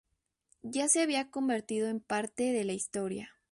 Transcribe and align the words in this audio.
Ya 0.63 0.87
se 0.87 1.03
había 1.03 1.29
convertido 1.29 1.87
en 1.87 1.99
parte 1.99 2.45
de 2.53 2.63
la 2.63 2.73
historia. 2.73 3.35